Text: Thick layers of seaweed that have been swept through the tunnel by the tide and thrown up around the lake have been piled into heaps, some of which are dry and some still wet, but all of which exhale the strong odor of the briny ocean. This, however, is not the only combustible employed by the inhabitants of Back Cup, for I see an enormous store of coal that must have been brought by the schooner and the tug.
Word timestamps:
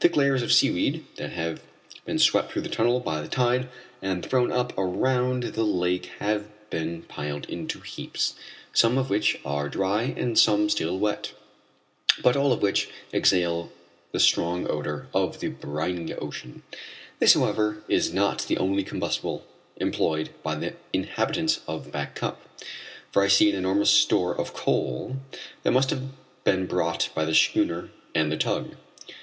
Thick 0.00 0.16
layers 0.16 0.42
of 0.42 0.52
seaweed 0.52 1.02
that 1.16 1.30
have 1.32 1.62
been 2.04 2.18
swept 2.18 2.52
through 2.52 2.60
the 2.60 2.68
tunnel 2.68 3.00
by 3.00 3.22
the 3.22 3.26
tide 3.26 3.70
and 4.02 4.22
thrown 4.22 4.52
up 4.52 4.76
around 4.76 5.44
the 5.44 5.62
lake 5.62 6.10
have 6.18 6.44
been 6.68 7.04
piled 7.04 7.46
into 7.46 7.80
heaps, 7.80 8.34
some 8.74 8.98
of 8.98 9.08
which 9.08 9.40
are 9.46 9.70
dry 9.70 10.02
and 10.02 10.38
some 10.38 10.68
still 10.68 10.98
wet, 10.98 11.32
but 12.22 12.36
all 12.36 12.52
of 12.52 12.60
which 12.60 12.90
exhale 13.14 13.72
the 14.10 14.20
strong 14.20 14.70
odor 14.70 15.08
of 15.14 15.40
the 15.40 15.48
briny 15.48 16.12
ocean. 16.16 16.62
This, 17.18 17.32
however, 17.32 17.82
is 17.88 18.12
not 18.12 18.40
the 18.42 18.58
only 18.58 18.84
combustible 18.84 19.46
employed 19.78 20.28
by 20.42 20.56
the 20.56 20.74
inhabitants 20.92 21.60
of 21.66 21.90
Back 21.90 22.14
Cup, 22.14 22.42
for 23.10 23.22
I 23.22 23.28
see 23.28 23.48
an 23.50 23.56
enormous 23.56 23.88
store 23.88 24.38
of 24.38 24.52
coal 24.52 25.16
that 25.62 25.70
must 25.72 25.88
have 25.88 26.10
been 26.44 26.66
brought 26.66 27.08
by 27.14 27.24
the 27.24 27.34
schooner 27.34 27.88
and 28.14 28.30
the 28.30 28.36
tug. 28.36 28.76